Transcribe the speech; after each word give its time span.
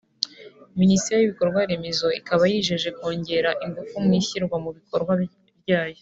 Minisiteri 0.79 1.17
y’ibikorwa 1.21 1.59
Remezo 1.69 2.07
ikaba 2.19 2.43
yijeje 2.51 2.89
kongera 2.97 3.49
ingufu 3.65 3.95
mu 4.05 4.11
ishyirwa 4.21 4.55
mu 4.63 4.69
bikorwa 4.77 5.11
ryayo 5.61 5.99